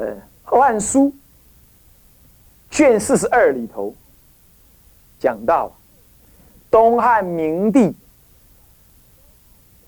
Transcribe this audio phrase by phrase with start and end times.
[0.00, 0.06] 呃，
[0.44, 1.08] 《后汉书》
[2.70, 3.94] 卷四十二里头
[5.18, 5.70] 讲到，
[6.70, 7.94] 东汉明帝，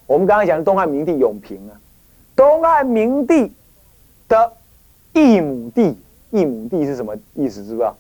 [0.06, 1.72] 我们刚刚讲的东汉明帝永平啊，
[2.36, 3.50] 东汉明帝
[4.28, 4.52] 的
[5.14, 5.98] 一亩地，
[6.30, 7.64] 一亩地是什么意思？
[7.64, 7.96] 知不知道？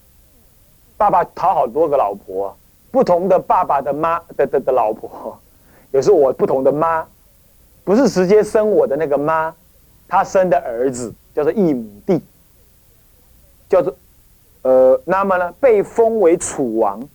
[0.98, 2.54] 爸爸讨好多个老婆，
[2.90, 5.40] 不同的爸爸的妈的的的老婆，
[5.92, 7.08] 也是我不同的妈，
[7.84, 9.54] 不是直接生我的那个妈，
[10.12, 12.20] 他生的儿子叫做一亩地，
[13.66, 13.96] 叫做
[14.60, 17.08] 呃，那么呢被封为楚王，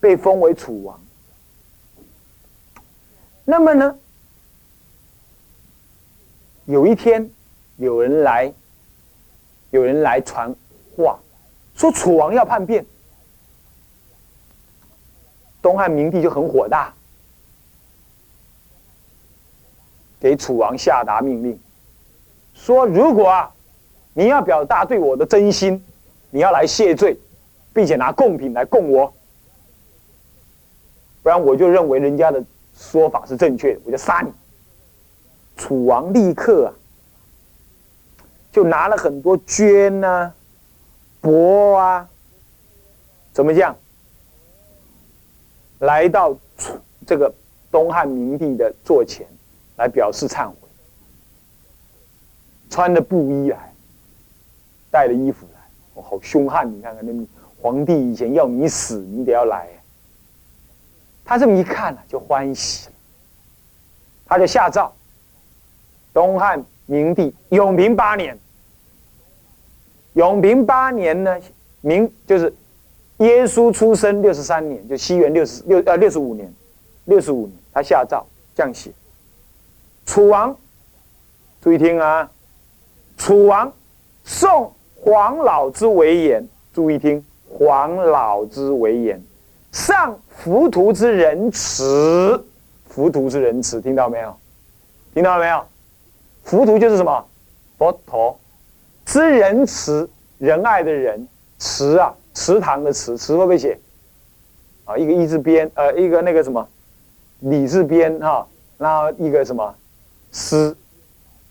[0.00, 0.98] 被封为楚王，
[3.44, 3.98] 那么呢，
[6.64, 7.30] 有一天
[7.76, 8.50] 有人来，
[9.72, 10.56] 有人来传
[10.96, 11.18] 话。
[11.74, 12.86] 说楚王要叛变，
[15.60, 16.94] 东汉明帝就很火大，
[20.22, 21.58] 给楚王下达命令，
[22.54, 23.52] 说如果啊
[24.14, 25.84] 你要表达对我的真心，
[26.30, 27.18] 你要来谢罪，
[27.72, 29.12] 并且拿贡品来供我，
[31.24, 32.40] 不然我就认为人家的
[32.72, 34.32] 说法是正确的，我就杀你。
[35.56, 36.70] 楚王立刻啊，
[38.52, 40.32] 就拿了很多绢呐。
[41.20, 42.08] 帛啊，
[43.32, 43.76] 怎么讲？
[45.80, 46.32] 来到
[47.04, 47.34] 这个
[47.72, 49.26] 东汉明帝的座前，
[49.82, 50.54] 来表示忏悔，
[52.70, 53.72] 穿着布衣来，
[54.92, 55.60] 带了衣服来，
[55.94, 56.72] 哦，好凶悍！
[56.72, 57.12] 你看看，那
[57.60, 59.68] 皇帝以前要你死，你得要来。
[61.24, 62.92] 他这么一看呢，就欢喜了，
[64.24, 64.92] 他就下诏：
[66.12, 68.38] 东汉明帝永平八年。
[70.12, 71.40] 永平八年呢，
[71.80, 72.54] 明就是
[73.18, 76.52] 耶稣出生六十三年，就西元六十六呃六十五年，
[77.06, 78.92] 六十五年，他下诏这样写：
[80.04, 80.56] 楚王，
[81.60, 82.30] 注意听啊，
[83.16, 83.72] 楚王
[84.24, 89.22] 送黄老之为言，注意听，黄老之为言，
[89.70, 92.44] 上浮屠之仁慈，
[92.88, 94.36] 浮屠之仁慈，听到没有？
[95.14, 95.64] 听到没有？
[96.44, 97.24] 浮屠就是什么？
[97.78, 98.38] 佛陀。
[99.04, 100.08] 之仁慈
[100.38, 101.26] 仁爱的仁
[101.58, 103.78] 慈啊，祠堂的祠，祠会不会写？
[104.84, 106.68] 啊，一个一字边，呃，一个那个什么，
[107.40, 108.46] 李字边哈，
[108.78, 109.74] 然后一个什么，
[110.32, 110.74] 诗，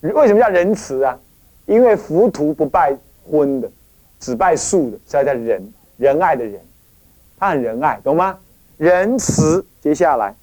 [0.01, 1.17] 为什么叫仁慈啊？
[1.65, 2.97] 因为浮屠不拜
[3.29, 3.71] 荤的，
[4.19, 6.59] 只拜素的，所以叫仁仁爱的仁，
[7.37, 8.37] 他很仁爱，懂吗？
[8.77, 10.35] 仁慈，接下来，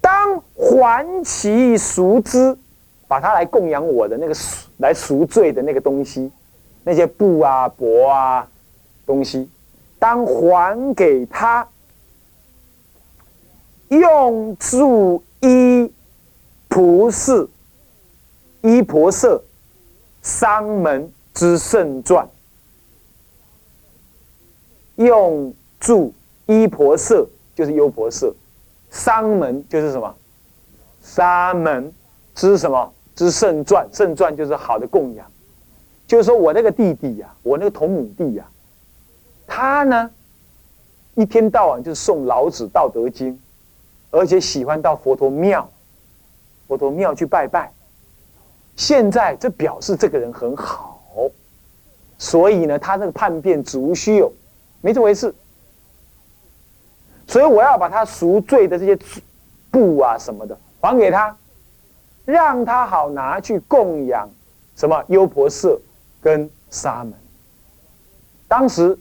[0.00, 2.56] 当还其赎之。
[3.08, 4.32] 把他来供养我的那个
[4.76, 6.30] 来赎罪的那个东西，
[6.84, 8.48] 那些布啊、帛啊
[9.04, 9.50] 东西，
[9.98, 11.66] 当还给他，
[13.88, 15.92] 用助衣
[16.68, 17.48] 仆士、
[18.62, 19.42] 衣婆舍、
[20.22, 22.28] 商门之圣传，
[24.96, 26.12] 用助
[26.46, 28.34] 衣婆舍就是优婆塞，
[28.90, 30.14] 商门就是什么？
[31.02, 31.92] 沙门
[32.34, 32.92] 之什么？
[33.16, 35.26] 之圣传，圣传就是好的供养。
[36.06, 38.46] 就是说我那个弟弟呀，我那个同母弟呀，
[39.46, 40.10] 他呢，
[41.14, 43.32] 一天到晚就是诵老子《道德经》，
[44.10, 45.70] 而且喜欢到佛陀庙、
[46.66, 47.72] 佛陀庙去拜拜。
[48.80, 50.98] 现在这表示这个人很好，
[52.16, 54.32] 所以呢，他这个叛变子无虚有，
[54.80, 55.34] 没这回事。
[57.26, 58.98] 所以我要把他赎罪的这些
[59.70, 61.36] 布啊什么的还给他。
[62.24, 64.26] 让他好拿去供养
[64.76, 65.78] 什么优婆塞
[66.22, 67.12] 跟沙门。
[68.48, 68.96] 当时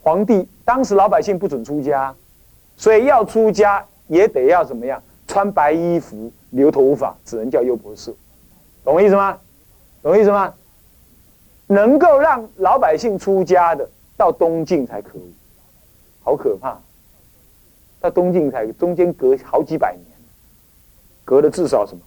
[0.00, 2.14] 皇帝，当时老百姓不准出家，
[2.76, 5.02] 所以要出家也得要怎么样？
[5.26, 8.14] 穿白衣服、留头发，只能叫优婆塞。
[8.88, 9.38] 懂我意思吗？
[10.02, 10.54] 懂我意思吗？
[11.66, 13.86] 能够让老百姓出家的，
[14.16, 15.34] 到东晋才可以。
[16.22, 16.80] 好可怕！
[18.00, 20.06] 到东晋才中间隔好几百年，
[21.22, 22.00] 隔了至少什么？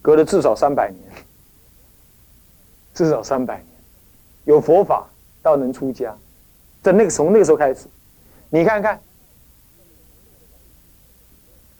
[0.00, 1.02] 隔了至少三百年，
[2.94, 3.66] 至少三百年，
[4.44, 5.10] 有佛法
[5.42, 6.16] 到能出家，
[6.80, 7.88] 在那个从那个时候开始，
[8.50, 9.00] 你看看，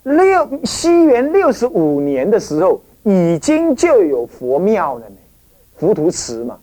[0.05, 5.17] 六西元六十五年的时候，已经就有佛庙了呢，
[5.77, 6.59] 浮屠祠嘛，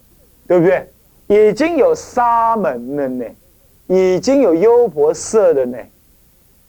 [0.47, 0.87] 对不对？
[1.27, 3.25] 已经有沙门了呢，
[3.87, 5.77] 已经有优婆塞了呢，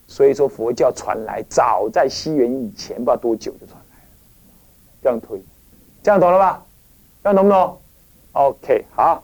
[0.07, 4.05] 所以说佛教传来，早在西元以前，不知道多久就传来了。
[5.03, 5.43] 这样推，
[6.03, 6.65] 这样懂了吧？
[7.23, 7.79] 这样懂不懂
[8.33, 9.23] ？OK，好。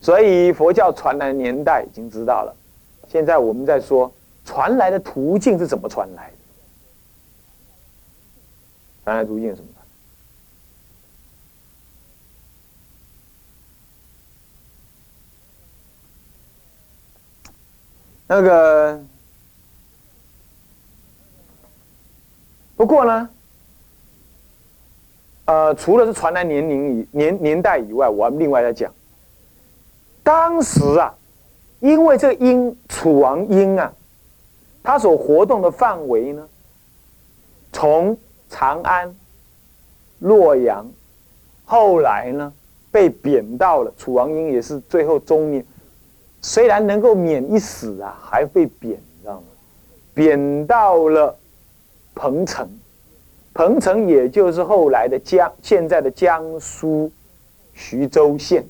[0.00, 2.54] 所以佛教传来年代已经知道了，
[3.08, 4.12] 现在我们在说
[4.44, 6.36] 传来的途径是怎么传来的。
[9.04, 9.68] 传来途径什么？
[18.26, 19.04] 那个，
[22.74, 23.28] 不过呢，
[25.44, 28.90] 呃，除了是传来年龄以年年代以外，我们另外再讲，
[30.22, 31.14] 当时啊，
[31.80, 33.92] 因为这个殷楚王殷啊，
[34.84, 36.46] 他所活动的范围呢，
[37.72, 38.16] 从
[38.50, 39.16] 长安、
[40.18, 40.86] 洛阳，
[41.64, 42.52] 后来呢，
[42.92, 45.64] 被贬到了楚王英，也是最后终年。
[46.42, 49.46] 虽然能够免一死啊，还被贬，你知道吗？
[50.12, 51.34] 贬到了
[52.14, 52.68] 彭城，
[53.54, 57.10] 彭城也就是后来的江，现在的江苏
[57.72, 58.66] 徐州县。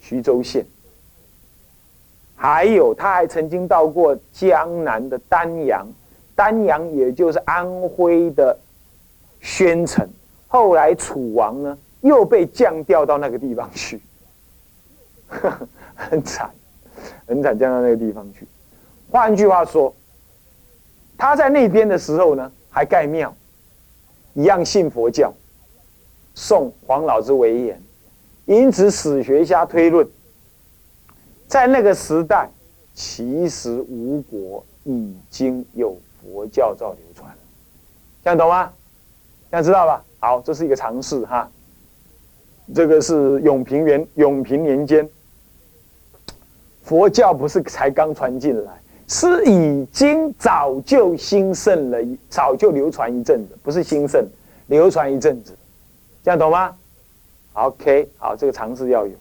[0.00, 0.66] 徐州县，
[2.36, 5.86] 还有他还曾经到过江南的丹阳，
[6.34, 8.56] 丹阳也就是安徽的
[9.40, 10.06] 宣城。
[10.46, 14.00] 后来楚王呢，又被降调到那个地方去。
[15.94, 16.50] 很惨，
[17.26, 18.46] 很惨，降到那个地方去。
[19.10, 19.92] 换句话说，
[21.16, 23.34] 他在那边的时候呢，还盖庙，
[24.34, 25.32] 一样信佛教，
[26.34, 27.82] 送黄老之为言。
[28.44, 30.06] 因此，史学家推论，
[31.48, 32.48] 在那个时代，
[32.94, 37.38] 其实吴国已经有佛教照流传了。
[38.24, 38.72] 这样懂吗？
[39.50, 40.04] 这样知道吧？
[40.18, 41.48] 好，这是一个常识哈。
[42.74, 45.08] 这个是永平元永平年间。
[46.82, 51.98] 佛教不是才刚传进来，是已经早就兴盛了，
[52.28, 54.24] 早就流传一阵子，不是兴盛，
[54.66, 55.56] 流传一阵子，
[56.24, 56.76] 这样懂吗
[57.54, 59.12] ？OK，好，这个常识要有。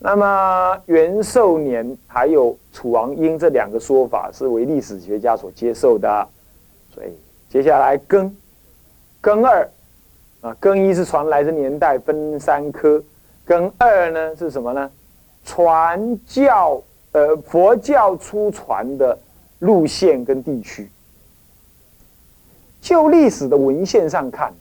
[0.00, 6.28] 那么元寿年还有楚王英这两个说法是为历史学家所接受的，
[6.94, 7.08] 所以
[7.48, 8.30] 接下来庚
[9.20, 9.68] 庚二
[10.40, 13.02] 啊，庚一是传来的年代分三科，
[13.46, 14.90] 庚二呢是什么呢？
[15.44, 16.80] 传教，
[17.12, 19.18] 呃，佛教出传的
[19.58, 20.88] 路线跟地区，
[22.80, 24.52] 就历史的文献上看，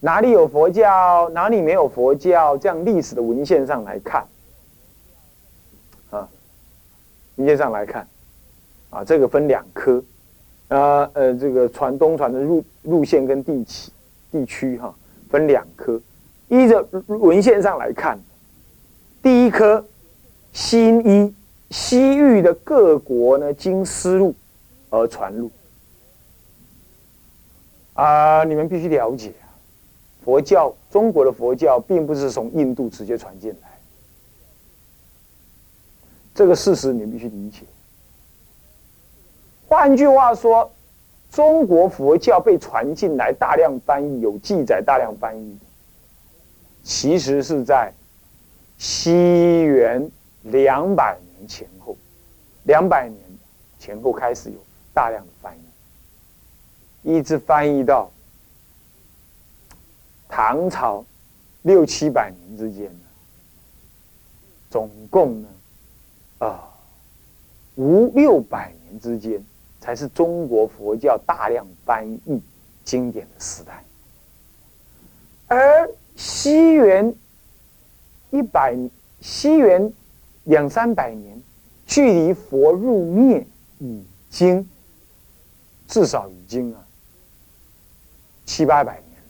[0.00, 4.26] 哪里有佛教，哪里没有佛教，这样历史的文献上来看，
[6.10, 6.28] 啊，
[7.36, 8.06] 文献上来看，
[8.90, 10.02] 啊，这个分两科，
[10.68, 13.90] 啊，呃，这个传东传的路路线跟地区
[14.30, 14.94] 地区哈，
[15.30, 16.00] 分两科，
[16.48, 18.18] 依着文献上来看，
[19.22, 19.84] 第一科。
[20.54, 21.34] 新一
[21.70, 24.34] 西域的各国呢，经丝路
[24.90, 25.50] 而传入
[27.94, 28.44] 啊！
[28.44, 29.48] 你们必须了解啊，
[30.22, 33.71] 佛教中国的佛教并不是从印度直接传进来，
[36.34, 37.60] 这个事实你必须理解。
[39.68, 40.72] 换句话说，
[41.30, 45.58] 中国佛教被传进来，大量翻译有记载，大量翻译，
[46.82, 47.92] 其实是在
[48.78, 50.10] 西元。
[50.46, 51.96] 两百年前后，
[52.64, 53.16] 两百年
[53.78, 54.56] 前后开始有
[54.92, 58.10] 大量的翻译，一直翻译到
[60.28, 61.04] 唐朝
[61.62, 62.90] 六七百年之间，
[64.68, 65.48] 总共呢，
[66.46, 66.68] 啊
[67.76, 69.42] 五六百年之间，
[69.80, 72.42] 才是中国佛教大量翻译
[72.84, 73.84] 经典的时代，
[75.46, 77.14] 而西元
[78.30, 78.76] 一百
[79.20, 79.92] 西元。
[80.46, 81.40] 两三百年，
[81.86, 83.46] 距离佛入灭
[83.78, 84.68] 已经
[85.86, 86.84] 至少已经啊
[88.44, 89.28] 七八百年了。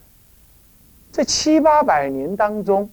[1.12, 2.88] 这七八百年当中，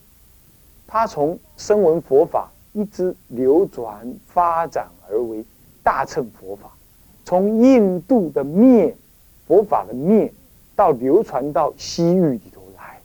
[0.86, 5.44] 他从声闻佛法一直流转发展而为
[5.84, 6.72] 大乘佛法，
[7.26, 8.96] 从印度的灭
[9.48, 10.32] 佛法的灭，
[10.76, 13.00] 到流传到西域里头来，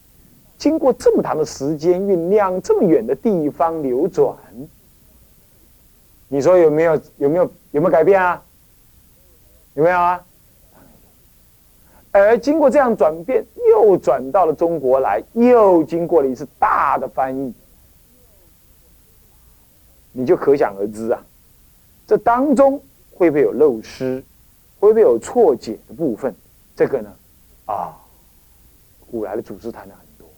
[0.58, 4.36] 经过这么长的时间酝酿，这么远的地方流转。
[6.28, 8.42] 你说有没有有没有有没有改变啊？
[9.74, 10.24] 有没有啊？
[12.12, 17.52] 而经过这样转变，又转到了中国来，又经过了一次大的翻译，
[20.16, 21.20] 你就可想而知啊，
[22.06, 22.80] 这当中
[23.12, 24.22] 会不会有漏失，
[24.78, 26.34] 会不会有错解的部分？
[26.76, 27.12] 这个呢，
[27.66, 27.92] 啊，
[29.10, 30.28] 古来的祖师谈的很多，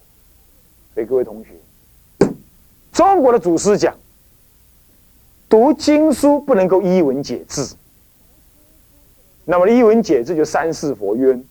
[0.93, 2.29] 所以各位同学，
[2.91, 3.95] 中国的祖师讲。
[5.49, 7.77] 读经书不能够一文解字，
[9.45, 11.41] 那么一文解字就三世佛冤。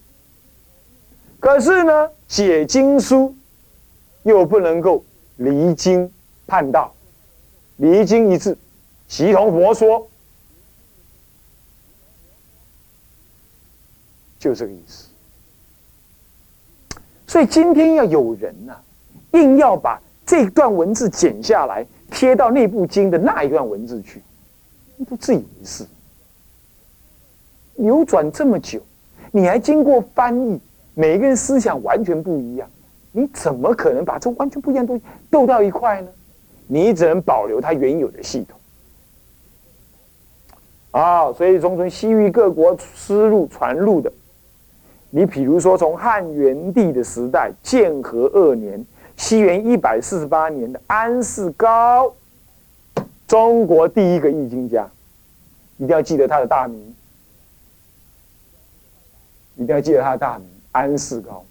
[1.41, 3.35] 可是呢，解经书
[4.25, 5.03] 又不能够
[5.37, 6.13] 离经
[6.47, 6.95] 叛道，
[7.77, 8.57] 离经一致，
[9.09, 10.09] 习同佛说，
[14.39, 15.09] 就这个意思。
[17.27, 18.77] 所以今天要有人呐，
[19.33, 24.23] 硬要把这段文字剪下来贴到那部经的那一段文字去，
[25.09, 25.85] 都自以为是。
[27.75, 28.81] 扭转这么久，
[29.33, 30.59] 你还经过翻译，
[30.95, 32.71] 每个人思想完全不一样，
[33.13, 36.11] 你怎么可能把这完全不一样的东西斗到一块呢？
[36.67, 38.59] 你只能保留它原有的系统。
[40.91, 44.11] 啊，所以从从西域各国丝路传入的，
[45.11, 48.83] 你比如说从汉元帝的时代，建和二年，
[49.15, 52.15] 西元一百四十八年的安世高，
[53.27, 54.89] 中国第一个易经家，
[55.77, 56.95] 一定要记得他的大名，
[59.57, 61.45] 一定要记得他的大名安世高，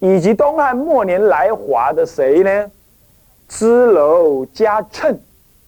[0.00, 2.70] 以及东汉末年来华的谁呢？
[3.48, 5.18] 支娄加称，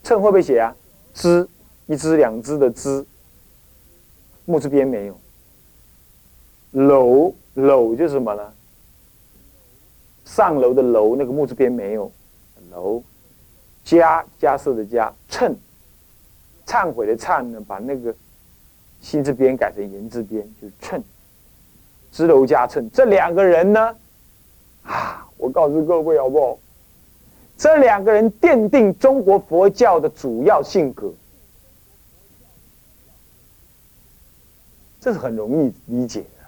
[0.03, 0.75] 称会不会写啊？
[1.15, 1.49] 支。
[1.87, 3.05] 一支两支的支，
[4.45, 5.21] 木字边没有。
[6.71, 8.53] 楼楼就是什么呢？
[10.25, 12.13] 上楼的楼，那个木字边没有。
[12.71, 13.03] 楼
[13.83, 15.57] 加加设的加，称
[16.65, 18.15] 忏悔的忏呢，把那个
[19.01, 21.03] 心字边改成言字边，就是称。
[22.13, 23.97] 支楼加称这两个人呢，
[24.85, 26.59] 啊，我告诉各位好不好？
[27.61, 31.13] 这两个人奠定中国佛教的主要性格。
[34.99, 36.47] 这是很容易理解的。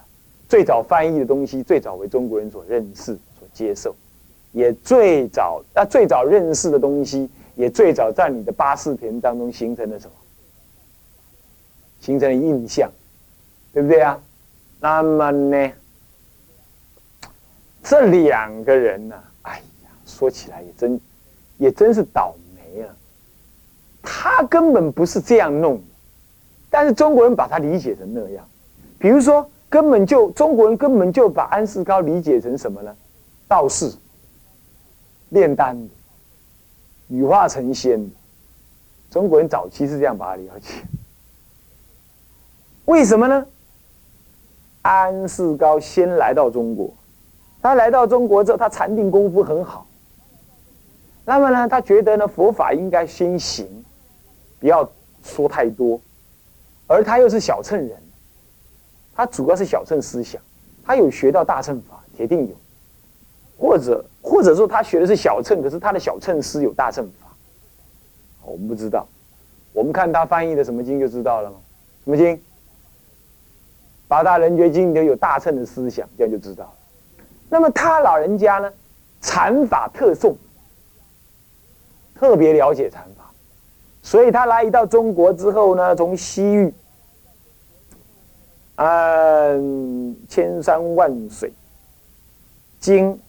[0.49, 3.95] 最早翻译的东西，最早为中国人所认识、所接受，
[4.53, 10.13] 也最早那最早认识的东西，也最早在你的八四田当中形成了什么？
[11.99, 12.89] 形成了印象，
[13.71, 14.19] 对不对啊？
[14.79, 15.71] 那么呢，
[17.83, 19.23] 这两个人呢，
[20.13, 21.01] 说起来也真，
[21.57, 22.87] 也真是倒霉啊。
[24.01, 25.83] 他根本不是这样弄的。
[26.69, 28.47] 但是中国人把他理解成那样，
[28.97, 32.95] 比如说，根本就中国人根本就把安世高理解成什么呢？
[33.47, 33.91] 道士、
[35.29, 35.89] 炼丹的、
[37.09, 38.09] 羽化成仙的。
[39.11, 40.83] 中国人早期是这样把他理解。
[42.85, 43.45] 为什么呢？
[44.81, 46.91] 安世高先来到中国，
[47.61, 49.87] 他来到中国之后，他禅定功夫很好。
[51.25, 53.65] 那么呢，他觉得呢，佛法应该先行，
[54.59, 54.89] 不要
[55.23, 55.99] 说太多。
[56.87, 57.97] 而他又是小乘人，
[59.15, 60.41] 他主要是小乘思想，
[60.83, 62.55] 他有学到大乘法，铁定有，
[63.57, 67.33] 或者或者说他学的是小乘，可是他的小乘师有大乘法，
[68.43, 69.07] 我们不知道，
[69.71, 71.55] 我们看他翻译的什么经就知道了吗？
[72.03, 72.39] 什么经？
[74.09, 76.73] 八大人觉经里头有大乘的思想，这样就知道了。
[77.49, 78.71] 那么他老人家呢，
[79.21, 80.35] 禅法特重，
[82.23, 83.29] 特别了解禅法，
[84.01, 86.73] 所以他来一到中国之后呢，从西域。
[88.75, 91.51] 嗯，千山万水，
[92.79, 93.19] 经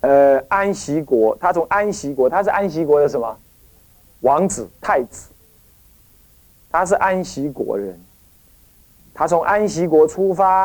[0.00, 3.38] 呃安息国，他从安息国，他是安息国的什么
[4.20, 5.28] 王子太子？
[6.70, 8.00] 他是安息国人，
[9.14, 10.64] 他从安息国出发，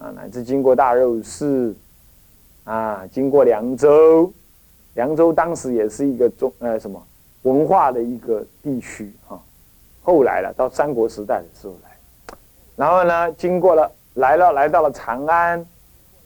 [0.00, 1.76] 啊，乃至经过大肉寺，
[2.64, 4.32] 啊，经过凉州，
[4.98, 7.00] 凉州当时也是一个中呃什么
[7.42, 9.38] 文化的一个地区啊。
[10.02, 12.36] 后来了，到三国时代的时候来，
[12.74, 15.64] 然后呢，经过了来了，来到了长安，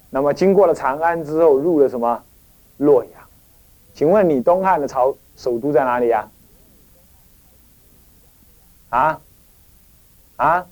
[0.09, 2.25] 那么经过了长安之后，入了什么
[2.79, 3.13] 洛阳？
[3.93, 6.31] 请问你东汉的朝首都在哪里呀？
[8.89, 9.21] 啊
[10.37, 10.67] 啊，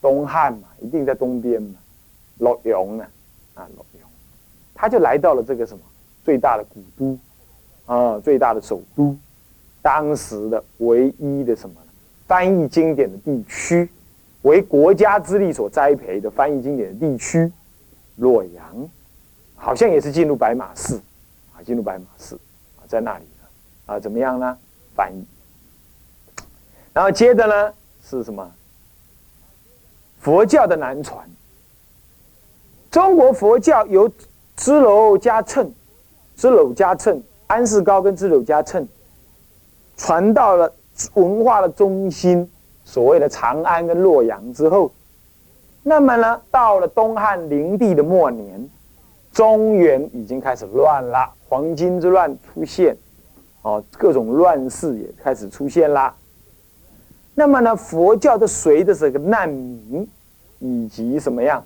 [0.00, 1.78] 东汉嘛，一定在东边嘛，
[2.38, 3.06] 洛阳呢？
[3.54, 4.08] 啊，洛阳，
[4.74, 5.84] 他就来到了这个什么
[6.24, 7.18] 最大的古都
[7.86, 9.14] 啊，最大的首都，
[9.82, 11.86] 当时的唯一的什么呢？
[12.26, 13.88] 翻译经典的地区，
[14.42, 17.52] 为国家之力所栽培的翻译经典的地区，
[18.16, 18.88] 洛阳，
[19.54, 20.96] 好像也是进入白马寺，
[21.54, 22.36] 啊，进入白马寺，
[22.76, 23.46] 啊，在那里呢，
[23.94, 24.56] 啊，怎么样呢？
[24.96, 25.26] 翻译，
[26.94, 28.50] 然后接着呢是什么？
[30.20, 31.28] 佛教的南传，
[32.90, 34.10] 中国佛教由
[34.56, 35.70] 支娄加称，
[36.36, 38.86] 支娄加称，安世高跟支娄加称，
[39.96, 40.72] 传到了。
[41.14, 42.48] 文化的中心，
[42.84, 44.92] 所谓的长安跟洛阳之后，
[45.82, 48.70] 那么呢，到了东汉灵帝的末年，
[49.32, 52.96] 中原已经开始乱了，黄巾之乱出现，
[53.62, 56.14] 哦，各种乱世也开始出现啦。
[57.34, 60.08] 那么呢，佛教的随着这个难民
[60.60, 61.60] 以及什么样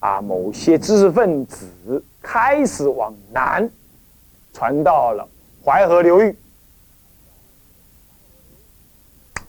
[0.00, 3.70] 啊，某些知识分子开始往南
[4.54, 5.28] 传到了
[5.62, 6.34] 淮河流域。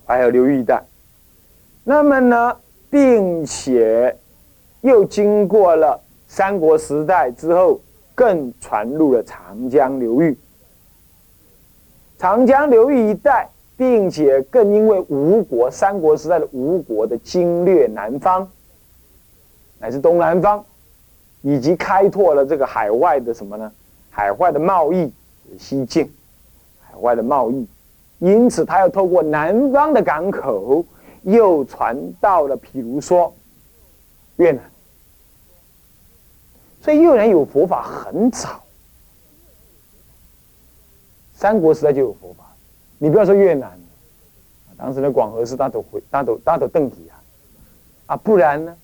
[0.08, 0.84] 还有流域一带，
[1.84, 2.56] 那么呢，
[2.92, 4.16] 并且
[4.82, 7.80] 又经过了三国时代之后，
[8.14, 10.38] 更传入了长江流域。
[12.20, 18.48] 长江流域一带，并且更因为吴国三国时代的吴国的经略南方，
[19.80, 20.64] 乃至东南方，
[21.42, 23.72] 以及开拓了这个海外的什么呢？
[24.16, 25.12] 海外的贸易，
[25.60, 26.10] 西进，
[26.82, 27.68] 海外的贸易，
[28.20, 30.86] 因此他要透过南方的港口，
[31.24, 33.36] 又传到了，譬如说
[34.38, 34.64] 越南。
[36.82, 38.64] 所以越南有佛法很早。
[41.34, 42.56] 三国时代就有佛法，
[42.98, 43.78] 你不要说越南，
[44.78, 47.20] 当时的广和寺大都回大都大都邓体啊，
[48.06, 48.78] 啊，不然呢？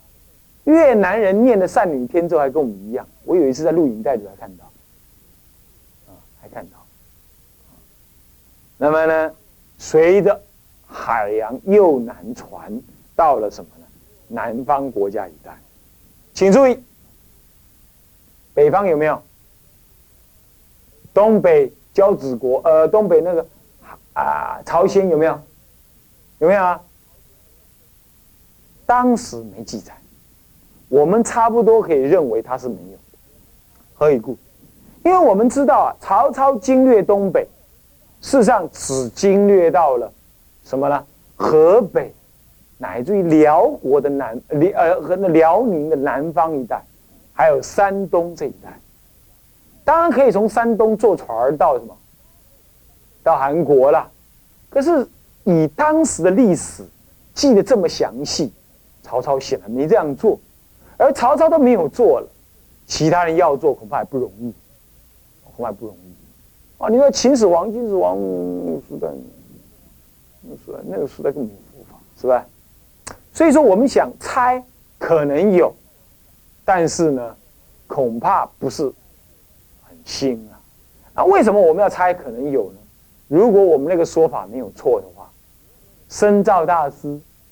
[0.65, 4.65] 越南人念的《善女天咒》还跟我们一样，我有一次在录影带里还看到，
[6.05, 6.77] 啊，还看到。
[8.81, 9.31] 那么呢，
[9.77, 10.41] 随着
[10.87, 12.81] 海洋又南传
[13.15, 13.85] 到了什么呢？
[14.27, 15.55] 南方国家一带，
[16.33, 16.83] 请注意，
[18.55, 19.21] 北方有没有？
[21.13, 21.71] 东北。
[21.93, 23.45] 交趾国，呃，东北那个
[24.13, 25.37] 啊，朝鲜有没有？
[26.39, 26.81] 有没有啊？
[28.85, 29.93] 当时没记载，
[30.87, 32.97] 我们差不多可以认为他是没有。
[33.93, 34.37] 何以故？
[35.03, 37.45] 因为我们知道啊，曹操经略东北，
[38.21, 40.11] 事实上只经略到了
[40.63, 41.03] 什么呢？
[41.35, 42.13] 河北，
[42.77, 46.81] 乃至于辽国的南辽呃和那辽宁的南方一带，
[47.33, 48.79] 还有山东这一带。
[49.83, 51.97] 当然可以从山东坐船到什么，
[53.23, 54.07] 到韩国了。
[54.69, 55.05] 可是
[55.43, 56.85] 以当时的历史
[57.33, 58.53] 记得这么详细，
[59.01, 60.39] 曹操显然没这样做。
[60.97, 62.27] 而曹操都没有做了，
[62.85, 64.53] 其他人要做恐怕还不容易，
[65.55, 66.13] 恐怕不容易。
[66.81, 69.07] 啊，你说秦始皇、秦始皇时代，
[70.41, 72.43] 那时代那个时代更没有佛法，是吧？
[73.31, 74.63] 所以说我们想猜
[74.97, 75.71] 可能有，
[76.65, 77.35] 但是呢，
[77.85, 78.91] 恐怕不是。
[80.03, 80.57] 心啊，
[81.13, 82.79] 那为什么我们要猜可能有呢？
[83.27, 85.29] 如果我们那个说法没有错的话，
[86.09, 87.07] 深造大师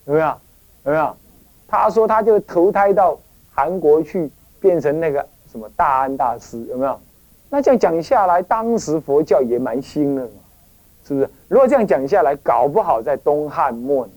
[0.06, 0.26] 有没有？
[0.84, 1.16] 有没有？
[1.68, 3.16] 他说他就投胎到
[3.52, 7.00] 韩国去，变成那个什么大安大师有没有？
[7.50, 10.30] 那这样讲下来，当时佛教也蛮兴的嘛，
[11.04, 11.28] 是不是？
[11.48, 14.14] 如果这样讲下来，搞不好在东汉末年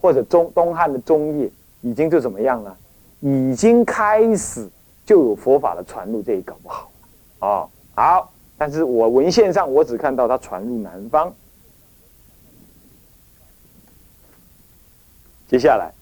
[0.00, 1.50] 或者中东汉的中叶，
[1.82, 2.76] 已经就怎么样了？
[3.20, 4.68] 已经开始
[5.04, 6.90] 就有佛法的传入，这也搞不好。
[7.40, 11.32] 哦，好，但是我文献上我只看到它传入南方。
[15.46, 15.92] 接下来，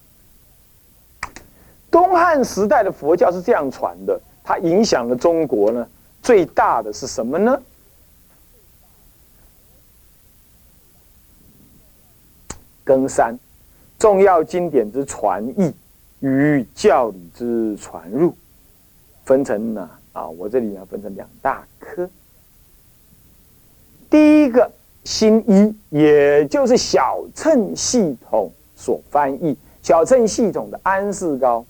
[1.91, 5.87] 东汉时代的佛教是这样传的，它影响了中国呢，
[6.23, 7.61] 最大的是什么呢？
[12.85, 13.37] 更三，
[13.99, 15.73] 重要经典之传译
[16.21, 18.35] 与教理之传入，
[19.25, 19.91] 分成呢。
[20.13, 22.09] 啊，我这里呢分成两大科。
[24.11, 24.71] 第一个
[25.05, 31.65] 新一，也就是小乘系统所翻译，小乘系统的安世高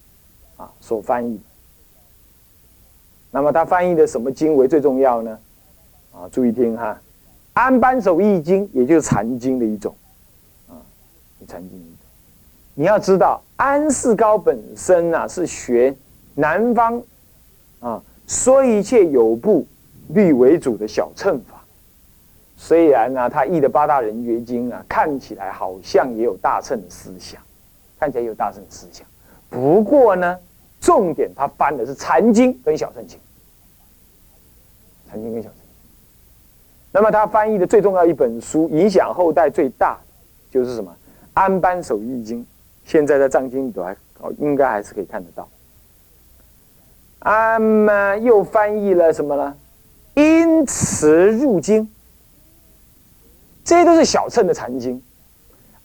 [0.56, 1.40] 啊所翻译。
[3.32, 5.38] 那么他翻译的什么经为最重要呢？
[6.12, 6.92] 啊，注意听哈，
[7.54, 9.92] 《安般守易经》也就是禅经的一种
[10.68, 10.78] 啊，
[11.48, 11.96] 禅经一种。
[12.74, 15.96] 你要知道，安世高本身啊是学
[16.34, 17.02] 南方
[17.80, 18.00] 啊。
[18.28, 19.66] 说一切有部
[20.08, 21.62] 律为主的小乘法，
[22.56, 27.40] 虽然呢，他译的八大人觉经啊，看起来好像也有大乘的思想，
[27.98, 29.06] 看起来有大乘的思想。
[29.50, 30.38] 不过呢，
[30.82, 33.18] 重点他翻的是禅经跟小乘经，
[35.08, 35.58] 禅经跟小乘。
[36.90, 40.00] 那么他翻译的最重要一本书，影响后代最大的
[40.50, 40.94] 就是什么？
[41.34, 42.44] 安般守义经，
[42.84, 43.96] 现在在藏经里头还，
[44.38, 45.48] 应该还是可以看得到。
[47.20, 49.56] 啊嘛，又翻译了什么呢？
[50.14, 51.88] 因此入经，
[53.64, 55.00] 这些都是小乘的禅经。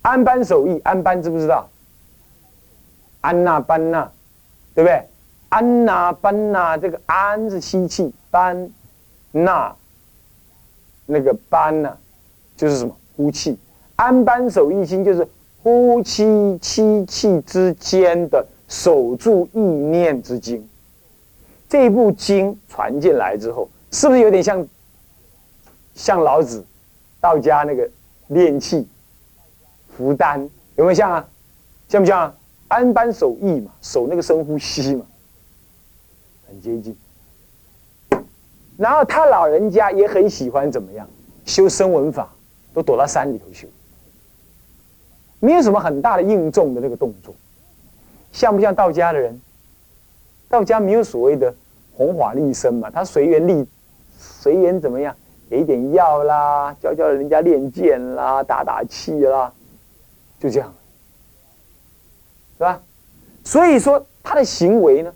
[0.02, 1.70] 安般守义，安般知不知道？
[3.22, 4.12] 安那班那，
[4.78, 5.04] 对不对？
[5.50, 8.70] 安呐班呐，这个安是吸气，班
[9.32, 9.76] 那
[11.08, 11.98] 那个班呐，
[12.56, 12.96] 就是什么？
[13.16, 13.58] 呼气。
[13.96, 15.28] 安班守义心就是
[15.64, 20.70] 呼气吸气之间的守住意念之经。
[21.68, 24.68] 这部经传进来之后，是不是有点像
[25.96, 26.64] 像老子
[27.20, 27.90] 道家那个
[28.28, 28.88] 练气
[29.90, 30.40] 符丹？
[30.76, 31.28] 有没有像啊？
[31.90, 32.36] 像不像啊？
[32.68, 35.06] 安般守意嘛，守那个深呼吸嘛，
[36.48, 36.96] 很接近。
[38.78, 41.08] 然后他老人家也很喜欢怎么样
[41.46, 42.30] 修声闻法，
[42.74, 43.68] 都躲到山里头修，
[45.40, 47.34] 没有什么很大的应重的那个动作，
[48.32, 49.42] 像不像道家的人？
[50.50, 51.54] 道家没有所谓的
[51.94, 53.68] 弘法利身嘛，他随缘利，
[54.18, 55.16] 随缘怎么样，
[55.50, 59.52] 给一点药啦，教教人家练剑啦，打打气啦，
[60.40, 60.74] 就这样，
[62.58, 62.82] 是吧？
[63.44, 65.14] 所以说他的行为呢，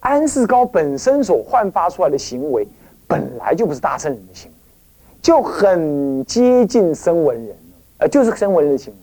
[0.00, 2.66] 安世高本身所焕发出来的行为，
[3.06, 4.56] 本来就不是大圣人的行为，
[5.20, 7.56] 就很接近声闻人，
[7.98, 8.98] 呃，就是声闻人的行为，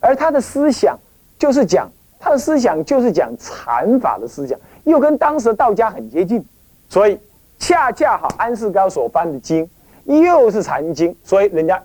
[0.00, 0.98] 而他的思想
[1.38, 1.90] 就是讲。
[2.24, 6.40] 他的思想就是讲禅法的思想，又跟当时的道家很接近，
[6.88, 7.18] 所以
[7.58, 9.68] 恰恰好安世高所翻的经
[10.04, 11.82] 又是禅经，所以人家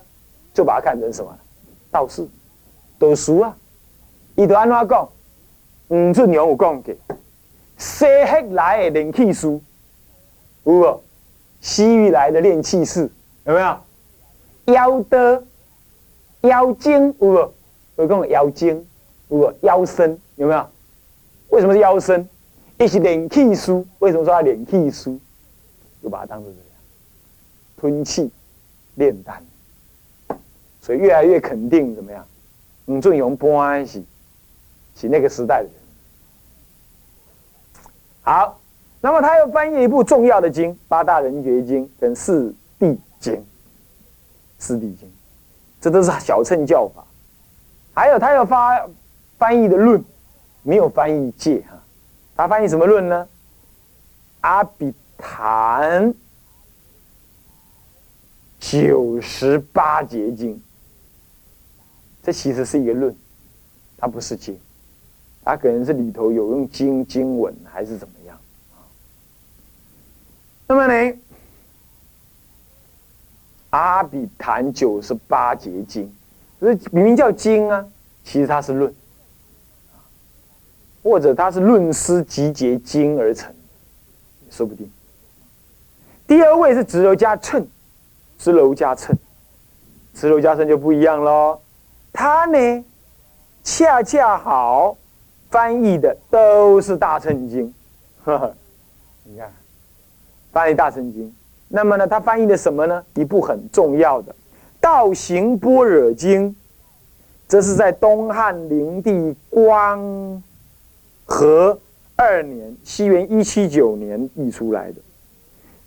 [0.54, 1.36] 就把它看成什么
[1.90, 2.24] 道士，
[3.00, 3.56] 读书啊，
[4.36, 5.08] 伊就安怎讲？
[5.88, 6.94] 嗯，这牛有讲过
[7.76, 9.62] 西黑来的练气术，
[10.64, 11.02] 有无？
[11.60, 13.10] 西域来的练气士
[13.44, 14.74] 有没有？
[14.74, 15.42] 妖的
[16.42, 17.52] 妖精有无？
[17.96, 18.86] 有讲妖精
[19.28, 19.52] 有无？
[19.62, 20.18] 妖身。
[20.36, 20.66] 有没有？
[21.48, 22.28] 为什么是腰身？
[22.78, 25.18] 一是练气师，为什么说要练气师？
[26.00, 26.66] 就把它当做这样，
[27.76, 28.30] 吞气
[28.94, 29.42] 炼丹，
[30.80, 32.24] 所以越来越肯定怎么样？
[32.86, 34.00] 吴俊勇般是
[35.00, 35.72] 是那个时代的人。
[38.22, 38.58] 好，
[39.00, 43.34] 那么他又翻译一部重要的经《八大人觉经》跟《四谛经》，
[44.58, 45.08] 《四谛经》，
[45.80, 47.04] 这都是小乘教法。
[47.94, 48.86] 还有他要发
[49.38, 50.04] 翻译的论。
[50.64, 51.82] 没有翻译界哈，
[52.36, 53.26] 他翻译什么论呢？
[54.40, 56.12] 阿比昙
[58.58, 60.60] 九十八节经，
[62.22, 63.16] 这其实是一个论，
[63.96, 64.60] 它不是经，
[65.48, 68.38] 它可能是里头有用经经文还是怎么样
[70.66, 71.18] 那么呢，
[73.70, 76.14] 阿比昙九十八节经，
[76.60, 77.82] 这明明叫经啊，
[78.24, 78.94] 其实它是论。
[81.02, 83.50] 或者他是论师集结经而成，
[84.50, 84.92] 说不定。
[86.26, 87.66] 第二位是直楼加称，
[88.36, 89.16] 直楼加称，
[90.12, 91.58] 直楼加称就不一样喽。
[92.12, 92.84] 他呢，
[93.64, 94.98] 恰恰好
[95.50, 97.72] 翻译的都是大乘经，
[98.24, 98.54] 呵呵，
[99.24, 99.52] 你看，
[100.52, 101.34] 翻译大乘经。
[101.68, 103.04] 那么呢，他翻译的什么呢？
[103.14, 104.32] 一部很重要的
[104.80, 106.50] 《道行般若经》，
[107.48, 110.42] 这是在东汉灵帝光。
[111.30, 111.78] 和
[112.16, 115.00] 二年，西元一七九年译出来的，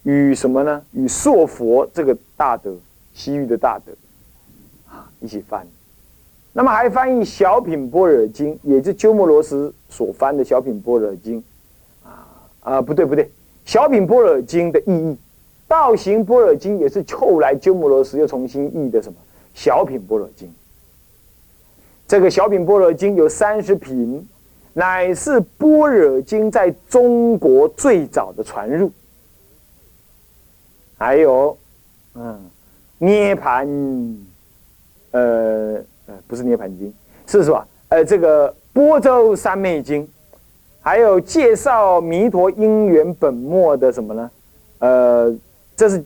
[0.04, 0.86] 与什么呢？
[0.92, 2.76] 与硕佛这个大德，
[3.12, 3.92] 西域的大德
[5.20, 5.66] 一起翻。
[6.54, 11.40] 那么还翻译《小品般若经》，也是鸠摩罗什所翻的《小品般若经》
[12.04, 12.28] 啊
[12.60, 13.26] 啊，不对不对，
[13.66, 15.12] 《小品般若经》的意义，
[15.68, 19.16] 《道行般若经》也是后来鸠摩罗什又重新译的什么
[19.54, 20.48] 《小品般若经》。
[22.08, 24.28] 这个《小品般若经》有三十品。
[24.74, 28.90] 乃是般若经在中国最早的传入，
[30.98, 31.58] 还有，
[32.16, 32.40] 嗯，
[32.98, 33.68] 涅盘，
[35.12, 35.84] 呃
[36.28, 36.94] 不是涅盘经，
[37.28, 37.68] 是什么？
[37.90, 40.08] 呃，这个波州三昧经，
[40.82, 44.32] 还有介绍弥陀因缘本末的什么呢？
[44.80, 45.36] 呃，
[45.76, 46.04] 这是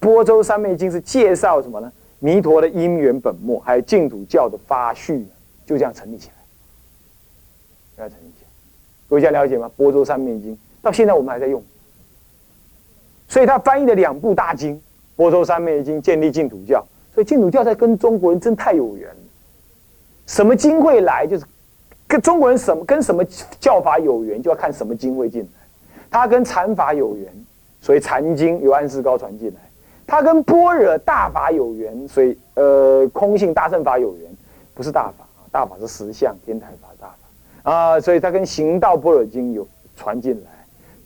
[0.00, 1.92] 波州三昧经是介绍什么呢？
[2.18, 5.26] 弥陀的因缘本末，还有净土教的发序，
[5.64, 6.34] 就这样成立起来。
[8.02, 8.48] 要成立起来，
[9.08, 9.66] 各位家了解吗？
[9.76, 11.62] 《波州三昧经》到现在我们还在用，
[13.28, 14.76] 所以他翻译的两部大经
[15.16, 19.16] 《波州三昧经》建立净土教，所以净土教在跟中国人真太有缘了。
[20.28, 21.44] 什么经会来，就是
[22.06, 23.24] 跟中国人什么跟什么
[23.58, 25.48] 教法有缘，就要看什么经会进来。
[26.10, 27.26] 他跟禅法有缘，
[27.80, 29.56] 所以禅经由安世高传进来；
[30.06, 34.30] 他跟般若大法有缘，所以呃空性大乘法有缘，
[34.74, 37.70] 不是大法啊，大法是实相天台法大法。
[37.72, 40.50] 啊，所以他跟行道般若经有传进来，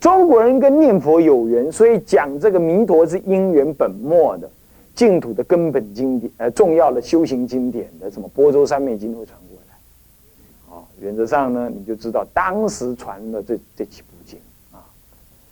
[0.00, 4.50] 中国人跟念佛有缘，所以讲这个弥陀是因缘本末的
[4.94, 10.76] 净土的根本经典，呃，重要的修行经典的什么波州三昧经会传过来。
[10.76, 14.38] 啊，原则上呢，你就知道当时传的这这几部经
[14.70, 14.84] 啊。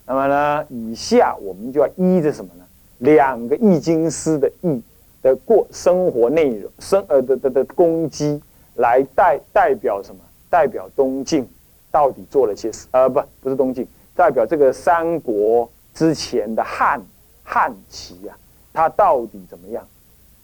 [0.06, 2.64] 那么呢，以下我们就要依着什么呢？
[2.98, 4.82] 两个易经师的易
[5.22, 8.40] 的过生活内容生呃的的的攻击
[8.74, 10.20] 来代代表什么？
[10.50, 11.48] 代表东晋
[11.90, 12.86] 到底做了些事？
[12.90, 17.00] 呃，不，不是东晋，代表这个三国之前的汉
[17.44, 18.36] 汉齐呀，
[18.72, 19.86] 它到底怎么样？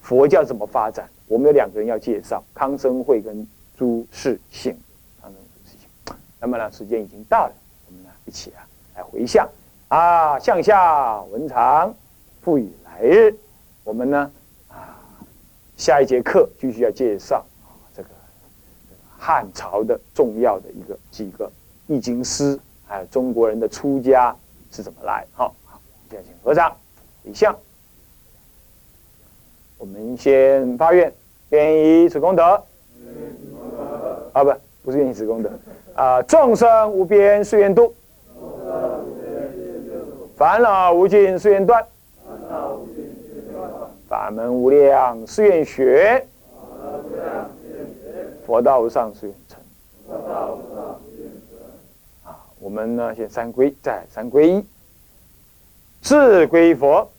[0.03, 1.09] 佛教怎么发展？
[1.27, 4.73] 我们有两个人要介绍：康生会跟朱世信。
[5.21, 6.17] 康生朱世信。
[6.39, 7.53] 那么呢，时间已经到了，
[7.89, 8.62] 我们呢一起啊
[8.95, 9.49] 来回向
[9.89, 11.93] 啊，向下文长，
[12.41, 13.35] 赋予来日。
[13.83, 14.31] 我们呢
[14.69, 14.95] 啊，
[15.77, 17.45] 下一节课继续要介绍
[17.97, 18.09] 这个。
[19.19, 21.51] 汉朝的重要的一个几个
[21.89, 24.37] 易经师还有中国人的出家
[24.71, 25.27] 是怎么来？
[25.33, 26.77] 好，好，现在请合掌
[27.25, 27.53] 回向。
[29.79, 31.12] 我们先发愿，
[31.51, 32.43] 愿以此功德，
[34.33, 34.53] 啊不，
[34.85, 35.51] 不是愿以此功德，
[35.95, 37.95] 啊众生无边誓愿度，
[40.35, 41.85] 烦恼无尽誓愿断，
[44.09, 46.27] 法门无量誓愿学，
[48.47, 49.61] 佛道无上誓愿成。
[52.25, 54.65] 啊，我们呢先三归，再三归一，
[56.01, 57.11] 自归佛。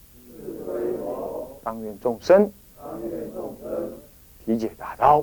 [1.68, 2.50] 当愿众生
[4.46, 5.22] 体解大道，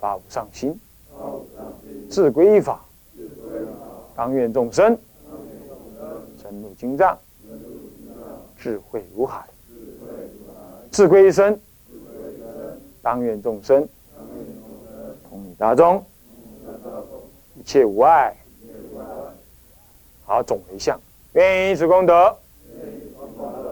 [0.00, 0.72] 发无上心；
[2.10, 2.84] 自归法，
[4.16, 4.98] 当愿众生
[6.36, 7.16] 深入经藏，
[8.58, 9.44] 智慧如海；
[10.90, 11.60] 自归身，
[13.00, 13.88] 当愿众生
[15.30, 16.04] 同理大众，
[17.54, 18.34] 一切无碍。
[20.24, 21.00] 好，总回向，
[21.34, 22.36] 愿以此功德。